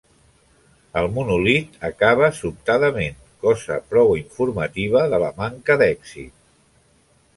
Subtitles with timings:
[1.01, 6.35] El monòlit acaba sobtadament cosa prou informativa de la manca d'èxit.